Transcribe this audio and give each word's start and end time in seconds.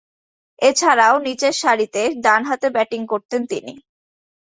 এছাড়াও 0.61 1.15
নিচের 1.25 1.53
সারিতে 1.61 2.01
ডানহাতে 2.23 2.67
ব্যাটিং 2.75 3.01
করতেন 3.07 3.41
তিনি। 3.51 3.73